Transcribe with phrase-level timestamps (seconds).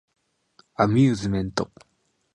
[0.77, 1.69] アミューズメント